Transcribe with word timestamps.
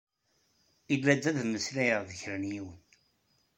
Ilad 0.93 1.23
ad 1.29 1.37
meslayeɣ 1.45 2.01
d 2.09 2.11
kra 2.19 2.37
n 2.41 2.43
yiwen. 2.51 2.79